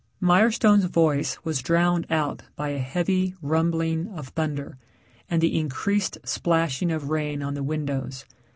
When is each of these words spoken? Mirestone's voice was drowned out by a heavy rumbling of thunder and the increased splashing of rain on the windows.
Mirestone's 0.19 0.85
voice 0.85 1.37
was 1.45 1.61
drowned 1.61 2.07
out 2.09 2.41
by 2.55 2.69
a 2.69 2.79
heavy 2.79 3.35
rumbling 3.39 4.07
of 4.07 4.29
thunder 4.29 4.79
and 5.29 5.41
the 5.43 5.55
increased 5.55 6.17
splashing 6.23 6.91
of 6.91 7.11
rain 7.11 7.43
on 7.43 7.53
the 7.53 7.61
windows. 7.61 8.25